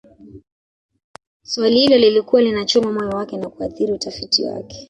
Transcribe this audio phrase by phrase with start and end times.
[1.43, 4.77] Swali hilo lilikuwa linachoma moyo wake na kuathiri utafiti wake